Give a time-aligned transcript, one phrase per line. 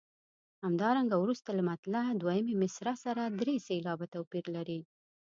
[0.63, 4.79] همدارنګه وروسته له مطلع دویمې مصرع سره درې سېلابه توپیر لري.